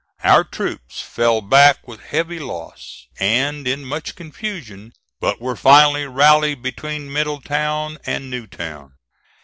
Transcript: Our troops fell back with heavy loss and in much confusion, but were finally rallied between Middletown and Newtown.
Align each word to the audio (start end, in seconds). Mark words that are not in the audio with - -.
Our 0.23 0.43
troops 0.43 0.99
fell 0.99 1.41
back 1.41 1.87
with 1.87 2.01
heavy 2.01 2.39
loss 2.39 3.05
and 3.19 3.67
in 3.67 3.85
much 3.85 4.15
confusion, 4.15 4.93
but 5.19 5.39
were 5.39 5.55
finally 5.55 6.07
rallied 6.07 6.63
between 6.63 7.13
Middletown 7.13 7.99
and 8.07 8.27
Newtown. 8.27 8.93